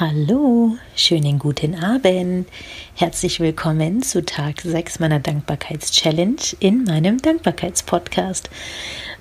Hallo, 0.00 0.76
schönen 0.96 1.38
guten 1.38 1.76
Abend. 1.76 2.48
Herzlich 2.96 3.38
willkommen 3.38 4.02
zu 4.02 4.24
Tag 4.24 4.60
6 4.62 4.98
meiner 4.98 5.20
Dankbarkeitschallenge 5.20 6.56
in 6.58 6.82
meinem 6.82 7.22
Dankbarkeitspodcast. 7.22 8.50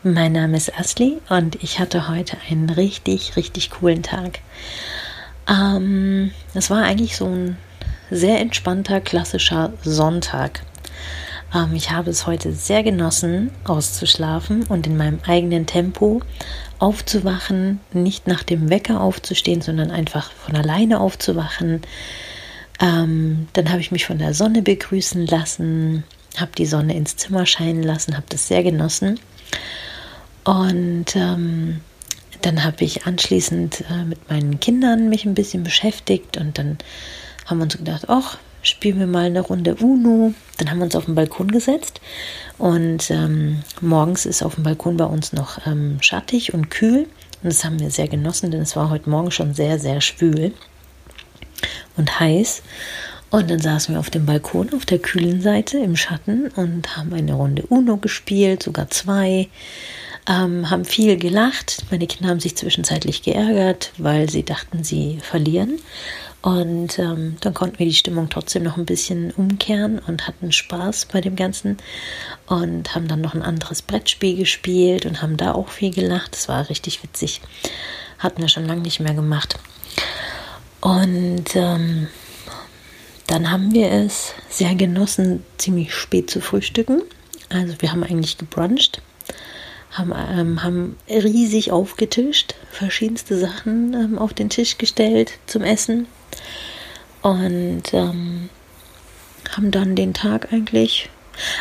Mein 0.02 0.32
Name 0.32 0.58
ist 0.58 0.76
Asli 0.76 1.20
und 1.30 1.62
ich 1.62 1.78
hatte 1.78 2.10
heute 2.10 2.38
einen 2.50 2.72
richtig, 2.72 3.36
richtig 3.36 3.70
coolen 3.70 4.02
Tag. 4.02 4.40
Ähm, 5.48 6.32
es 6.56 6.72
war 6.72 6.82
eigentlich 6.82 7.18
so 7.18 7.28
ein 7.28 7.58
sehr 8.10 8.40
entspannter, 8.40 9.00
klassischer 9.00 9.74
Sonntag. 9.84 10.64
Ähm, 11.54 11.76
ich 11.76 11.92
habe 11.92 12.10
es 12.10 12.28
heute 12.28 12.54
sehr 12.54 12.84
genossen, 12.84 13.52
auszuschlafen 13.64 14.64
und 14.64 14.88
in 14.88 14.98
meinem 14.98 15.20
eigenen 15.26 15.66
Tempo 15.66 16.22
aufzuwachen, 16.80 17.80
nicht 17.94 18.28
nach 18.28 18.44
dem 18.44 18.70
Wecker 18.70 19.02
aufzustehen, 19.02 19.62
sondern 19.62 19.92
einfach 19.92 20.32
von 20.32 20.56
alleine 20.56 21.00
aufzuwachen. 21.00 21.82
Ähm, 22.82 23.48
dann 23.54 23.70
habe 23.70 23.82
ich 23.82 23.92
mich 23.92 24.06
von 24.06 24.18
der 24.18 24.34
Sonne 24.34 24.62
begrüßen 24.62 25.26
lassen, 25.28 26.04
habe 26.38 26.52
die 26.58 26.66
Sonne 26.66 26.96
ins 26.96 27.16
Zimmer 27.16 27.46
scheinen 27.46 27.84
lassen, 27.84 28.16
habe 28.16 28.26
das 28.30 28.48
sehr 28.48 28.64
genossen. 28.64 29.20
Und 30.44 31.16
ähm, 31.16 31.80
dann 32.42 32.64
habe 32.64 32.84
ich 32.84 33.06
anschließend 33.06 33.86
äh, 33.90 34.04
mit 34.04 34.30
meinen 34.30 34.60
Kindern 34.60 35.08
mich 35.08 35.26
ein 35.26 35.36
bisschen 35.36 35.64
beschäftigt 35.64 36.38
und 36.38 36.58
dann 36.58 36.78
haben 37.46 37.60
wir 37.60 37.64
uns 37.64 37.78
gedacht, 37.78 38.06
ach, 38.10 38.38
spielen 38.64 39.00
wir 39.00 39.08
mal 39.08 39.26
eine 39.26 39.42
Runde 39.42 39.76
Uno. 39.76 40.34
Dann 40.58 40.72
haben 40.72 40.80
wir 40.80 40.86
uns 40.86 40.96
auf 40.96 41.06
den 41.06 41.16
Balkon 41.16 41.50
gesetzt 41.52 42.02
und 42.58 43.12
ähm, 43.12 43.62
morgens 43.82 44.26
ist 44.26 44.42
auf 44.42 44.56
dem 44.56 44.64
Balkon 44.64 44.98
bei 44.98 45.06
uns 45.06 45.34
noch 45.34 45.66
ähm, 45.68 45.98
schattig 46.02 46.54
und 46.54 46.70
kühl. 46.72 47.08
Und 47.44 47.52
das 47.52 47.64
haben 47.66 47.80
wir 47.80 47.92
sehr 47.92 48.08
genossen, 48.08 48.52
denn 48.52 48.62
es 48.62 48.76
war 48.76 48.90
heute 48.90 49.10
Morgen 49.10 49.30
schon 49.30 49.54
sehr, 49.54 49.78
sehr 49.78 50.02
schwül 50.02 50.54
und 51.98 52.20
heiß. 52.20 52.64
Und 53.30 53.50
dann 53.50 53.60
saßen 53.60 53.96
wir 53.96 54.00
auf 54.00 54.12
dem 54.12 54.26
Balkon 54.26 54.72
auf 54.74 54.86
der 54.86 55.00
kühlen 55.00 55.42
Seite 55.42 55.80
im 55.80 55.96
Schatten 55.96 56.50
und 56.56 56.96
haben 56.96 57.14
eine 57.14 57.34
Runde 57.34 57.64
Uno 57.64 57.98
gespielt, 57.98 58.64
sogar 58.64 58.90
zwei. 58.90 59.50
Ähm, 60.28 60.70
haben 60.70 60.86
viel 60.86 61.18
gelacht. 61.18 61.84
Meine 61.92 62.08
Kinder 62.08 62.30
haben 62.30 62.40
sich 62.40 62.56
zwischenzeitlich 62.56 63.24
geärgert, 63.24 63.92
weil 63.98 64.30
sie 64.30 64.44
dachten, 64.44 64.84
sie 64.84 65.20
verlieren. 65.22 65.80
Und 66.42 67.00
ähm, 67.00 67.38
dann 67.40 67.54
konnten 67.54 67.80
wir 67.80 67.86
die 67.86 67.94
Stimmung 67.94 68.30
trotzdem 68.30 68.64
noch 68.64 68.76
ein 68.76 68.86
bisschen 68.86 69.32
umkehren 69.32 70.00
und 70.00 70.28
hatten 70.28 70.52
Spaß 70.52 71.06
bei 71.06 71.22
dem 71.22 71.38
Ganzen 71.38 71.78
und 72.48 72.94
haben 72.94 73.08
dann 73.08 73.22
noch 73.22 73.34
ein 73.34 73.42
anderes 73.42 73.82
Brettspiel 73.82 74.36
gespielt 74.36 75.06
und 75.06 75.22
haben 75.22 75.38
da 75.38 75.54
auch 75.54 75.70
viel 75.70 75.94
gelacht. 75.94 76.34
Das 76.34 76.50
war 76.50 76.70
richtig 76.70 77.02
witzig. 77.02 77.40
Hatten 78.20 78.42
wir 78.42 78.50
schon 78.50 78.66
lange 78.66 78.82
nicht 78.82 79.00
mehr 79.00 79.14
gemacht. 79.14 79.58
Und 80.82 81.56
ähm, 81.56 82.08
dann 83.28 83.50
haben 83.50 83.74
wir 83.74 83.90
es 83.90 84.34
sehr 84.50 84.76
genossen, 84.76 85.46
ziemlich 85.58 85.94
spät 85.94 86.30
zu 86.30 86.42
frühstücken. 86.42 87.04
Also 87.48 87.76
wir 87.80 87.94
haben 87.94 88.04
eigentlich 88.04 88.38
gebruncht, 88.38 89.02
haben, 89.94 90.14
ähm, 90.14 90.64
haben 90.64 90.98
riesig 91.10 91.72
aufgetischt, 91.72 92.56
verschiedenste 92.72 93.38
Sachen 93.38 93.94
ähm, 93.94 94.18
auf 94.18 94.34
den 94.34 94.50
Tisch 94.50 94.78
gestellt 94.78 95.34
zum 95.46 95.64
Essen 95.64 96.08
und 97.22 97.94
ähm, 97.94 98.50
haben 99.56 99.72
dann 99.72 99.96
den 99.96 100.14
Tag 100.14 100.52
eigentlich. 100.52 101.10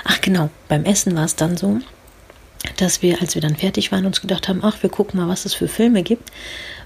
Ach 0.04 0.20
genau, 0.20 0.50
beim 0.68 0.84
Essen 0.84 1.14
war 1.14 1.24
es 1.24 1.36
dann 1.36 1.56
so, 1.56 1.80
dass 2.76 3.02
wir, 3.02 3.20
als 3.20 3.34
wir 3.34 3.42
dann 3.42 3.56
fertig 3.56 3.92
waren, 3.92 4.06
uns 4.06 4.20
gedacht 4.20 4.48
haben, 4.48 4.60
ach, 4.62 4.82
wir 4.82 4.90
gucken 4.90 5.20
mal, 5.20 5.28
was 5.28 5.44
es 5.44 5.54
für 5.54 5.68
Filme 5.68 6.02
gibt 6.02 6.30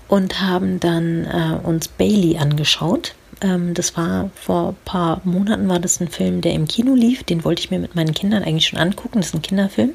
und 0.09 0.41
haben 0.41 0.81
dann 0.81 1.25
äh, 1.25 1.67
uns 1.67 1.89
Bailey 1.89 2.39
angeschaut. 2.39 3.15
Ähm, 3.41 3.75
das 3.75 3.97
war 3.97 4.31
vor 4.35 4.71
ein 4.71 4.77
paar 4.85 5.21
Monaten 5.25 5.69
war 5.69 5.79
das 5.79 6.01
ein 6.01 6.09
Film, 6.09 6.41
der 6.41 6.53
im 6.53 6.67
Kino 6.67 6.95
lief. 6.95 7.25
Den 7.25 7.45
wollte 7.45 7.61
ich 7.61 7.71
mir 7.71 7.79
mit 7.79 7.95
meinen 7.95 8.15
Kindern 8.15 8.43
eigentlich 8.43 8.67
schon 8.67 8.79
angucken. 8.79 9.19
Das 9.19 9.29
ist 9.29 9.35
ein 9.35 9.43
Kinderfilm. 9.43 9.93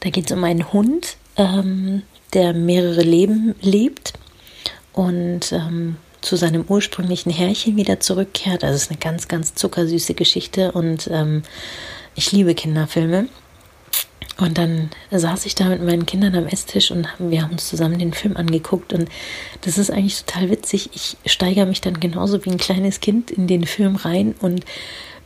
Da 0.00 0.10
geht 0.10 0.30
es 0.30 0.36
um 0.36 0.44
einen 0.44 0.72
Hund, 0.72 1.16
ähm, 1.36 2.02
der 2.34 2.52
mehrere 2.52 3.02
Leben 3.02 3.54
lebt 3.60 4.12
und 4.92 5.52
ähm, 5.52 5.96
zu 6.20 6.36
seinem 6.36 6.64
ursprünglichen 6.68 7.30
Herrchen 7.30 7.76
wieder 7.76 8.00
zurückkehrt. 8.00 8.64
Also 8.64 8.76
es 8.76 8.82
ist 8.84 8.90
eine 8.90 8.98
ganz, 8.98 9.28
ganz 9.28 9.54
zuckersüße 9.54 10.14
Geschichte 10.14 10.72
und 10.72 11.08
ähm, 11.12 11.42
ich 12.14 12.32
liebe 12.32 12.54
Kinderfilme. 12.54 13.28
Und 14.38 14.56
dann 14.56 14.90
saß 15.10 15.46
ich 15.46 15.56
da 15.56 15.64
mit 15.64 15.82
meinen 15.82 16.06
Kindern 16.06 16.36
am 16.36 16.46
Esstisch 16.46 16.92
und 16.92 17.08
wir 17.18 17.42
haben 17.42 17.52
uns 17.52 17.68
zusammen 17.68 17.98
den 17.98 18.12
Film 18.12 18.36
angeguckt. 18.36 18.92
Und 18.92 19.08
das 19.62 19.78
ist 19.78 19.90
eigentlich 19.90 20.22
total 20.24 20.50
witzig. 20.50 20.90
Ich 20.94 21.16
steigere 21.26 21.66
mich 21.66 21.80
dann 21.80 21.98
genauso 21.98 22.44
wie 22.44 22.50
ein 22.50 22.58
kleines 22.58 23.00
Kind 23.00 23.32
in 23.32 23.48
den 23.48 23.66
Film 23.66 23.96
rein 23.96 24.36
und 24.40 24.64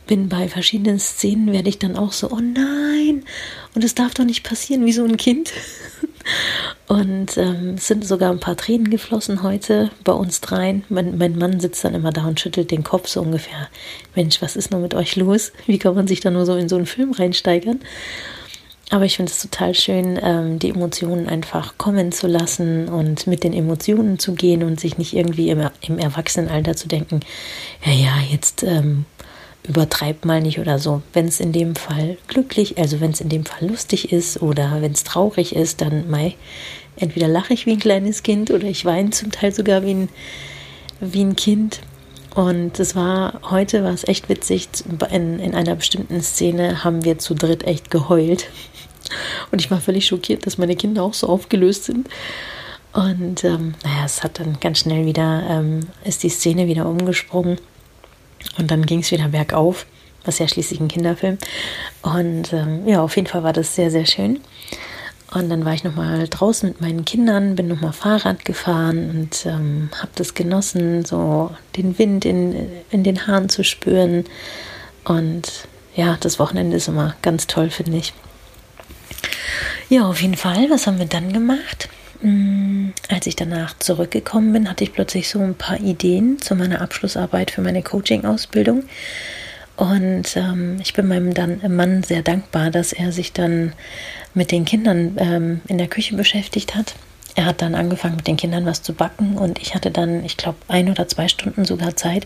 bin 0.07 0.29
bei 0.29 0.47
verschiedenen 0.47 0.99
Szenen, 0.99 1.51
werde 1.51 1.69
ich 1.69 1.79
dann 1.79 1.95
auch 1.95 2.11
so, 2.11 2.29
oh 2.29 2.39
nein, 2.39 3.23
und 3.75 3.83
es 3.83 3.95
darf 3.95 4.13
doch 4.13 4.25
nicht 4.25 4.43
passieren 4.43 4.85
wie 4.85 4.93
so 4.93 5.03
ein 5.03 5.17
Kind. 5.17 5.51
Und 6.87 7.37
ähm, 7.37 7.75
es 7.75 7.87
sind 7.87 8.05
sogar 8.05 8.31
ein 8.31 8.39
paar 8.39 8.55
Tränen 8.55 8.89
geflossen 8.89 9.43
heute 9.43 9.89
bei 10.03 10.13
uns 10.13 10.41
dreien. 10.41 10.83
Mein, 10.89 11.17
mein 11.17 11.37
Mann 11.37 11.59
sitzt 11.59 11.83
dann 11.83 11.95
immer 11.95 12.11
da 12.11 12.25
und 12.25 12.39
schüttelt 12.39 12.71
den 12.71 12.83
Kopf 12.83 13.07
so 13.07 13.21
ungefähr. 13.21 13.69
Mensch, 14.15 14.41
was 14.41 14.55
ist 14.55 14.71
nur 14.71 14.79
mit 14.79 14.93
euch 14.93 15.15
los? 15.15 15.51
Wie 15.65 15.79
kann 15.79 15.95
man 15.95 16.07
sich 16.07 16.19
da 16.19 16.29
nur 16.29 16.45
so 16.45 16.55
in 16.55 16.69
so 16.69 16.75
einen 16.75 16.85
Film 16.85 17.11
reinsteigern? 17.11 17.79
Aber 18.89 19.05
ich 19.05 19.15
finde 19.15 19.31
es 19.31 19.41
total 19.41 19.73
schön, 19.73 20.19
ähm, 20.21 20.59
die 20.59 20.69
Emotionen 20.69 21.27
einfach 21.27 21.77
kommen 21.77 22.11
zu 22.11 22.27
lassen 22.27 22.89
und 22.89 23.27
mit 23.27 23.43
den 23.43 23.53
Emotionen 23.53 24.19
zu 24.19 24.33
gehen 24.33 24.61
und 24.61 24.79
sich 24.79 24.97
nicht 24.97 25.13
irgendwie 25.13 25.49
im, 25.49 25.67
im 25.81 25.97
Erwachsenenalter 25.97 26.75
zu 26.75 26.87
denken, 26.87 27.21
ja, 27.83 27.91
ja, 27.91 28.13
jetzt 28.29 28.61
ähm, 28.61 29.05
übertreibt 29.67 30.25
mal 30.25 30.41
nicht 30.41 30.59
oder 30.59 30.79
so. 30.79 31.01
Wenn 31.13 31.27
es 31.27 31.39
in 31.39 31.51
dem 31.51 31.75
Fall 31.75 32.17
glücklich, 32.27 32.77
also 32.77 32.99
wenn 32.99 33.11
es 33.11 33.21
in 33.21 33.29
dem 33.29 33.45
Fall 33.45 33.67
lustig 33.67 34.11
ist 34.11 34.41
oder 34.41 34.81
wenn 34.81 34.91
es 34.91 35.03
traurig 35.03 35.55
ist, 35.55 35.81
dann 35.81 36.09
mei, 36.09 36.35
entweder 36.97 37.27
lache 37.27 37.53
ich 37.53 37.65
wie 37.65 37.71
ein 37.71 37.79
kleines 37.79 38.23
Kind 38.23 38.51
oder 38.51 38.67
ich 38.67 38.85
weine 38.85 39.11
zum 39.11 39.31
Teil 39.31 39.53
sogar 39.53 39.83
wie 39.83 39.93
ein, 39.93 40.09
wie 40.99 41.23
ein 41.23 41.35
Kind. 41.35 41.81
Und 42.35 42.79
es 42.79 42.95
war, 42.95 43.39
heute 43.51 43.83
war 43.83 43.93
es 43.93 44.07
echt 44.07 44.27
witzig, 44.27 44.67
in, 45.11 45.39
in 45.39 45.53
einer 45.53 45.75
bestimmten 45.75 46.21
Szene 46.21 46.83
haben 46.83 47.05
wir 47.05 47.19
zu 47.19 47.35
dritt 47.35 47.63
echt 47.63 47.91
geheult. 47.91 48.47
Und 49.51 49.61
ich 49.61 49.69
war 49.69 49.79
völlig 49.79 50.07
schockiert, 50.07 50.45
dass 50.45 50.57
meine 50.57 50.75
Kinder 50.75 51.03
auch 51.03 51.13
so 51.13 51.27
aufgelöst 51.27 51.85
sind. 51.85 52.09
Und 52.93 53.43
ähm, 53.43 53.75
naja, 53.83 54.05
es 54.05 54.23
hat 54.23 54.39
dann 54.39 54.59
ganz 54.59 54.79
schnell 54.79 55.05
wieder, 55.05 55.43
ähm, 55.49 55.81
ist 56.03 56.23
die 56.23 56.29
Szene 56.29 56.67
wieder 56.67 56.87
umgesprungen. 56.87 57.57
Und 58.57 58.71
dann 58.71 58.85
ging 58.85 58.99
es 58.99 59.11
wieder 59.11 59.29
bergauf, 59.29 59.85
was 60.25 60.39
ja 60.39 60.47
schließlich 60.47 60.79
ein 60.79 60.87
Kinderfilm. 60.87 61.37
Und 62.01 62.53
ähm, 62.53 62.87
ja, 62.87 63.01
auf 63.01 63.15
jeden 63.15 63.27
Fall 63.27 63.43
war 63.43 63.53
das 63.53 63.75
sehr, 63.75 63.91
sehr 63.91 64.05
schön. 64.05 64.39
Und 65.33 65.49
dann 65.49 65.65
war 65.65 65.73
ich 65.73 65.83
nochmal 65.83 66.27
draußen 66.27 66.69
mit 66.69 66.81
meinen 66.81 67.05
Kindern, 67.05 67.55
bin 67.55 67.67
nochmal 67.67 67.93
Fahrrad 67.93 68.45
gefahren 68.45 69.09
und 69.09 69.45
ähm, 69.47 69.89
habe 69.99 70.11
das 70.13 70.35
genossen, 70.35 71.05
so 71.05 71.49
den 71.75 71.97
Wind 71.97 72.23
in, 72.23 72.69
in 72.91 73.03
den 73.03 73.25
Haaren 73.25 73.49
zu 73.49 73.63
spüren. 73.63 74.25
Und 75.05 75.67
ja, 75.95 76.17
das 76.19 76.37
Wochenende 76.37 76.77
ist 76.77 76.87
immer 76.87 77.15
ganz 77.23 77.47
toll, 77.47 77.71
finde 77.71 77.97
ich. 77.97 78.13
Ja, 79.89 80.07
auf 80.07 80.21
jeden 80.21 80.37
Fall. 80.37 80.69
Was 80.69 80.85
haben 80.85 80.99
wir 80.99 81.07
dann 81.07 81.33
gemacht? 81.33 81.89
Mm, 82.23 82.93
als 83.09 83.27
ich 83.27 83.35
danach 83.35 83.77
zurückgekommen 83.79 84.53
bin, 84.53 84.69
hatte 84.69 84.85
ich 84.85 84.93
plötzlich 84.93 85.27
so 85.27 85.39
ein 85.39 85.55
paar 85.55 85.79
Ideen 85.79 86.39
zu 86.39 86.55
meiner 86.55 86.79
Abschlussarbeit 86.79 87.51
für 87.51 87.61
meine 87.61 87.83
Coaching-Ausbildung. 87.83 88.83
Und 89.75 90.37
ähm, 90.37 90.77
ich 90.81 90.93
bin 90.93 91.07
meinem 91.07 91.33
dann, 91.33 91.61
Mann 91.75 92.01
sehr 92.03 92.21
dankbar, 92.21 92.71
dass 92.71 92.93
er 92.93 93.11
sich 93.11 93.33
dann 93.33 93.73
mit 94.33 94.51
den 94.51 94.63
Kindern 94.63 95.17
ähm, 95.17 95.61
in 95.67 95.77
der 95.77 95.87
Küche 95.87 96.15
beschäftigt 96.15 96.75
hat. 96.75 96.95
Er 97.35 97.45
hat 97.45 97.61
dann 97.61 97.75
angefangen, 97.75 98.15
mit 98.15 98.27
den 98.27 98.37
Kindern 98.37 98.65
was 98.65 98.83
zu 98.83 98.93
backen 98.93 99.37
und 99.37 99.59
ich 99.59 99.75
hatte 99.75 99.91
dann, 99.91 100.23
ich 100.23 100.37
glaube, 100.37 100.59
ein 100.69 100.89
oder 100.89 101.07
zwei 101.09 101.27
Stunden 101.27 101.65
sogar 101.65 101.95
Zeit, 101.97 102.25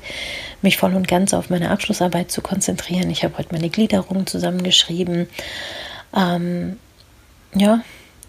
mich 0.61 0.77
voll 0.77 0.93
und 0.93 1.07
ganz 1.07 1.33
auf 1.33 1.49
meine 1.49 1.71
Abschlussarbeit 1.71 2.29
zu 2.29 2.41
konzentrieren. 2.41 3.09
Ich 3.09 3.23
habe 3.23 3.37
heute 3.37 3.53
meine 3.53 3.69
Gliederung 3.69 4.27
zusammengeschrieben. 4.27 5.27
Ähm, 6.15 6.77
ja, 7.55 7.81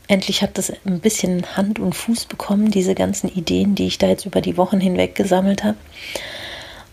endlich 0.09 0.43
hat 0.43 0.59
das 0.59 0.73
ein 0.85 1.01
bisschen 1.01 1.57
Hand 1.57 1.79
und 1.79 1.95
Fuß 1.95 2.25
bekommen, 2.25 2.71
diese 2.71 2.95
ganzen 2.95 3.29
Ideen, 3.29 3.75
die 3.75 3.87
ich 3.87 3.99
da 3.99 4.09
jetzt 4.09 4.27
über 4.27 4.41
die 4.41 4.57
Wochen 4.57 4.81
hinweg 4.81 5.15
gesammelt 5.15 5.63
habe. 5.63 5.77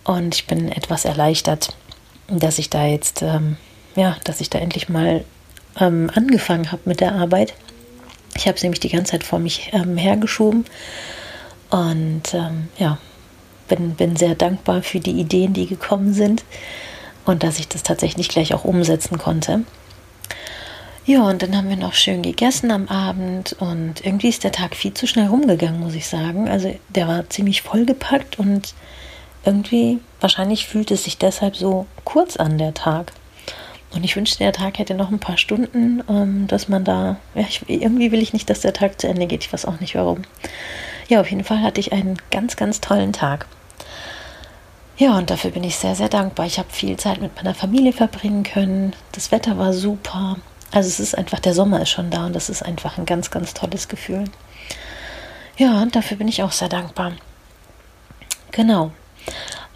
Und 0.04 0.36
ich 0.36 0.46
bin 0.46 0.72
etwas 0.72 1.06
erleichtert, 1.06 1.76
dass 2.28 2.60
ich 2.60 2.70
da 2.70 2.86
jetzt, 2.86 3.22
ähm, 3.22 3.58
ja, 3.96 4.18
dass 4.24 4.42
ich 4.42 4.50
da 4.50 4.60
endlich 4.60 4.90
mal 4.90 5.24
ähm, 5.80 6.12
angefangen 6.14 6.72
habe 6.72 6.84
mit 6.86 7.00
der 7.00 7.16
Arbeit. 7.16 7.54
Ich 8.36 8.48
habe 8.48 8.58
es 8.58 8.64
nämlich 8.64 8.82
die 8.82 8.90
ganze 8.90 9.12
Zeit 9.12 9.24
vor 9.24 9.40
mich 9.40 9.72
ähm, 9.74 9.98
hergeschoben 9.98 10.66
und 11.70 12.34
ähm, 12.34 12.68
ja, 12.78 13.00
bin, 13.68 13.96
bin 13.96 14.16
sehr 14.16 14.36
dankbar 14.36 14.84
für 14.84 15.00
die 15.00 15.20
Ideen, 15.20 15.54
die 15.54 15.68
gekommen 15.68 16.14
sind 16.14 16.44
und 17.26 17.44
dass 17.44 17.60
ich 17.60 17.68
das 17.68 17.84
tatsächlich 17.84 18.28
gleich 18.28 18.54
auch 18.54 18.66
umsetzen 18.66 19.18
konnte. 19.18 19.64
Ja, 21.08 21.22
und 21.22 21.44
dann 21.44 21.56
haben 21.56 21.70
wir 21.70 21.76
noch 21.76 21.94
schön 21.94 22.24
gegessen 22.24 22.72
am 22.72 22.88
Abend 22.88 23.56
und 23.60 24.04
irgendwie 24.04 24.30
ist 24.30 24.44
der 24.44 24.52
Tag 24.52 24.76
viel 24.76 24.92
zu 24.92 25.06
schnell 25.06 25.28
rumgegangen, 25.28 25.80
muss 25.80 25.94
ich 25.94 26.08
sagen. 26.08 26.50
Also 26.50 26.76
der 26.90 27.08
war 27.08 27.30
ziemlich 27.30 27.62
vollgepackt 27.62 28.40
und 28.40 28.74
irgendwie, 29.46 30.00
wahrscheinlich 30.20 30.66
fühlt 30.66 30.90
es 30.90 31.04
sich 31.04 31.20
deshalb 31.20 31.56
so 31.56 31.86
kurz 32.06 32.38
an, 32.38 32.58
der 32.58 32.74
Tag. 32.74 33.12
Und 33.94 34.04
ich 34.04 34.16
wünschte, 34.16 34.40
der 34.40 34.52
Tag 34.52 34.80
hätte 34.80 34.96
noch 34.96 35.12
ein 35.12 35.20
paar 35.20 35.38
Stunden, 35.38 36.04
ähm, 36.10 36.48
dass 36.48 36.70
man 36.70 36.84
da, 36.84 37.18
ja, 37.36 37.46
ich, 37.48 37.62
irgendwie 37.68 38.12
will 38.12 38.22
ich 38.22 38.34
nicht, 38.34 38.50
dass 38.50 38.62
der 38.62 38.74
Tag 38.74 39.00
zu 39.00 39.08
Ende 39.08 39.28
geht. 39.28 39.44
Ich 39.44 39.54
weiß 39.54 39.66
auch 39.66 39.80
nicht 39.80 39.94
warum. 39.94 40.24
Ja, 41.08 41.22
auf 41.22 41.30
jeden 41.30 41.44
Fall 41.44 41.62
hatte 41.62 41.80
ich 41.80 41.94
einen 41.94 42.18
ganz, 42.32 42.56
ganz 42.56 42.82
tollen 42.82 43.14
Tag. 43.14 43.46
Ja, 44.98 45.18
und 45.18 45.30
dafür 45.30 45.52
bin 45.52 45.64
ich 45.64 45.76
sehr, 45.76 45.94
sehr 45.94 46.10
dankbar. 46.10 46.48
Ich 46.48 46.58
habe 46.58 46.70
viel 46.72 46.98
Zeit 46.98 47.22
mit 47.22 47.36
meiner 47.36 47.54
Familie 47.54 47.94
verbringen 47.94 48.44
können. 48.44 48.94
Das 49.12 49.32
Wetter 49.32 49.58
war 49.60 49.72
super. 49.72 50.38
Also 50.76 50.90
es 50.90 51.00
ist 51.00 51.18
einfach, 51.18 51.40
der 51.40 51.54
Sommer 51.54 51.82
ist 51.82 51.90
schon 51.90 52.10
da 52.10 52.26
und 52.26 52.36
das 52.36 52.50
ist 52.50 52.62
einfach 52.62 52.98
ein 52.98 53.06
ganz, 53.06 53.32
ganz 53.32 53.54
tolles 53.54 53.88
Gefühl. 53.88 54.26
Ja, 55.56 55.82
und 55.82 55.96
dafür 55.96 56.18
bin 56.18 56.28
ich 56.28 56.44
auch 56.44 56.52
sehr 56.52 56.68
dankbar. 56.68 57.14
Genau. 58.52 58.92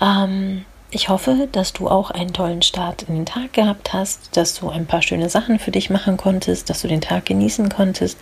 Ähm, 0.01 0.65
ich 0.91 1.07
hoffe, 1.07 1.47
dass 1.49 1.71
du 1.71 1.87
auch 1.87 2.11
einen 2.11 2.33
tollen 2.33 2.61
Start 2.63 3.03
in 3.03 3.15
den 3.15 3.25
Tag 3.25 3.53
gehabt 3.53 3.93
hast, 3.93 4.35
dass 4.35 4.59
du 4.59 4.69
ein 4.69 4.87
paar 4.87 5.01
schöne 5.01 5.29
Sachen 5.29 5.57
für 5.57 5.71
dich 5.71 5.89
machen 5.89 6.17
konntest, 6.17 6.69
dass 6.69 6.81
du 6.81 6.89
den 6.89 6.99
Tag 6.99 7.27
genießen 7.27 7.69
konntest. 7.69 8.17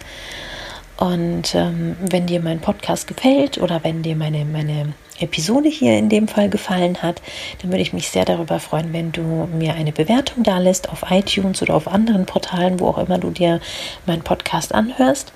Und 0.98 1.54
ähm, 1.54 1.96
wenn 2.10 2.26
dir 2.26 2.42
mein 2.42 2.60
Podcast 2.60 3.08
gefällt 3.08 3.60
oder 3.60 3.84
wenn 3.84 4.02
dir 4.02 4.16
meine, 4.16 4.46
meine 4.46 4.94
Episode 5.20 5.70
hier 5.70 5.98
in 5.98 6.10
dem 6.10 6.28
Fall 6.28 6.50
gefallen 6.50 7.02
hat, 7.02 7.22
dann 7.62 7.72
würde 7.72 7.82
ich 7.82 7.94
mich 7.94 8.10
sehr 8.10 8.26
darüber 8.26 8.60
freuen, 8.60 8.94
wenn 8.94 9.12
du 9.12 9.22
mir 9.22 9.74
eine 9.74 9.92
Bewertung 9.92 10.44
da 10.44 10.58
lässt 10.58 10.90
auf 10.90 11.06
iTunes 11.10 11.62
oder 11.62 11.76
auf 11.76 11.88
anderen 11.88 12.26
Portalen, 12.26 12.80
wo 12.80 12.88
auch 12.88 12.98
immer 12.98 13.18
du 13.18 13.30
dir 13.30 13.60
meinen 14.06 14.24
Podcast 14.24 14.74
anhörst. 14.74 15.34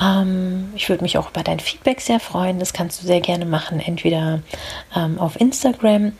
Ähm, 0.00 0.70
ich 0.74 0.88
würde 0.88 1.04
mich 1.04 1.16
auch 1.16 1.30
über 1.30 1.42
dein 1.42 1.60
Feedback 1.60 2.00
sehr 2.00 2.20
freuen. 2.20 2.58
Das 2.58 2.72
kannst 2.72 3.02
du 3.02 3.06
sehr 3.06 3.20
gerne 3.20 3.46
machen, 3.46 3.80
entweder 3.80 4.40
ähm, 4.94 5.18
auf 5.18 5.40
Instagram 5.40 6.12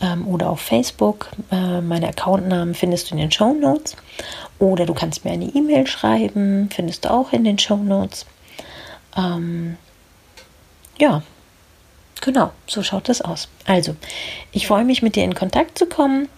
ähm, 0.00 0.26
oder 0.26 0.50
auf 0.50 0.60
Facebook. 0.60 1.28
Äh, 1.50 1.80
meine 1.80 2.08
Accountnamen 2.08 2.74
findest 2.74 3.10
du 3.10 3.14
in 3.14 3.20
den 3.20 3.32
Show 3.32 3.52
Notes. 3.52 3.96
Oder 4.58 4.86
du 4.86 4.94
kannst 4.94 5.24
mir 5.24 5.32
eine 5.32 5.46
E-Mail 5.46 5.86
schreiben, 5.86 6.70
findest 6.72 7.04
du 7.04 7.10
auch 7.10 7.32
in 7.32 7.44
den 7.44 7.58
Show 7.58 7.76
Notes. 7.76 8.26
Ähm, 9.16 9.76
ja, 10.98 11.22
Genau, 12.24 12.52
so 12.66 12.82
schaut 12.82 13.10
das 13.10 13.20
aus. 13.20 13.48
Also, 13.66 13.96
ich 14.50 14.66
freue 14.66 14.86
mich, 14.86 15.02
mit 15.02 15.14
dir 15.14 15.24
in 15.24 15.34
Kontakt 15.34 15.76
zu 15.76 15.84
kommen 15.84 16.30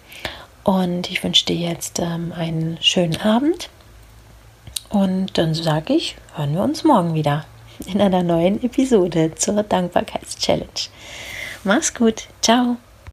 und 0.64 1.08
ich 1.10 1.22
wünsche 1.22 1.46
dir 1.46 1.54
jetzt 1.54 2.00
ähm, 2.00 2.32
einen 2.36 2.76
schönen 2.80 3.20
Abend. 3.20 3.70
Und 4.88 5.38
dann 5.38 5.54
sage 5.54 5.94
ich, 5.94 6.16
hören 6.34 6.54
wir 6.54 6.62
uns 6.62 6.82
morgen 6.82 7.14
wieder 7.14 7.44
in 7.86 8.00
einer 8.00 8.24
neuen 8.24 8.60
Episode 8.64 9.36
zur 9.36 9.62
Dankbarkeitschallenge. 9.62 10.90
Mach's 11.62 11.94
gut, 11.94 12.26
ciao. 12.42 12.78